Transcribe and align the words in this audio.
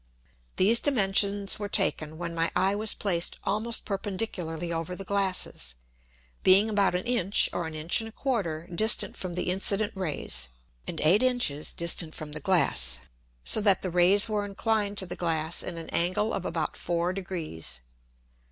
These 0.55 0.79
Dimensions 0.79 1.59
were 1.59 1.69
taken, 1.69 2.17
when 2.17 2.33
my 2.33 2.49
Eye 2.55 2.73
was 2.73 2.95
placed 2.95 3.37
almost 3.43 3.85
perpendicularly 3.85 4.73
over 4.73 4.95
the 4.95 5.03
Glasses, 5.05 5.75
being 6.41 6.71
about 6.71 6.95
an 6.95 7.03
Inch, 7.03 7.51
or 7.53 7.67
an 7.67 7.75
Inch 7.75 8.01
and 8.01 8.07
a 8.07 8.11
quarter, 8.11 8.67
distant 8.73 9.15
from 9.15 9.33
the 9.35 9.51
incident 9.51 9.93
Rays, 9.95 10.49
and 10.87 10.99
eight 11.01 11.21
Inches 11.21 11.71
distant 11.71 12.15
from 12.15 12.31
the 12.31 12.39
Glass; 12.39 12.97
so 13.43 13.61
that 13.61 13.83
the 13.83 13.91
Rays 13.91 14.27
were 14.27 14.43
inclined 14.43 14.97
to 14.97 15.05
the 15.05 15.15
Glass 15.15 15.61
in 15.61 15.77
an 15.77 15.89
Angle 15.91 16.33
of 16.33 16.47
about 16.47 16.77
four 16.77 17.13
Degrees. 17.13 17.81